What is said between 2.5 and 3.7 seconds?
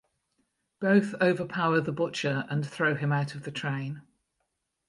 throw him out of the